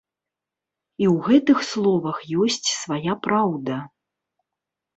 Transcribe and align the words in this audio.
І 1.03 1.05
ў 1.13 1.27
гэтых 1.27 1.57
словах 1.73 2.17
ёсць 2.47 2.69
свая 2.81 3.13
праўда. 3.29 3.75